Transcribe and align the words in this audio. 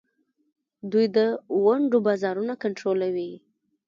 دوی 0.91 1.05
د 1.15 1.17
ونډو 1.63 1.97
بازارونه 2.07 2.53
کنټرولوي. 2.63 3.31